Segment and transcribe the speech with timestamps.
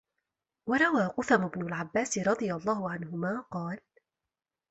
[0.69, 3.79] وَرَوَى قُثَمُ بْنُ الْعَبَّاسِ رَضِيَ اللَّهُ عَنْهُمَا قَالَ